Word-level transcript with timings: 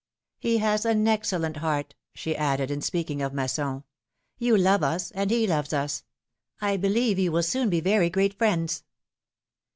'^He 0.43 0.57
has 0.61 0.83
an 0.83 1.07
excellent 1.07 1.57
heart,^^ 1.57 1.91
she 2.15 2.35
added, 2.35 2.71
in 2.71 2.81
speaking 2.81 3.21
of 3.21 3.33
Masson; 3.35 3.83
you 4.39 4.57
love 4.57 4.81
us, 4.81 5.11
and 5.11 5.29
he 5.29 5.45
loves 5.45 5.73
us; 5.73 6.01
I 6.59 6.75
believe 6.75 7.19
you 7.19 7.31
will 7.31 7.43
soon 7.43 7.69
be 7.69 7.81
very 7.81 8.09
great 8.09 8.33
friends. 8.35 8.83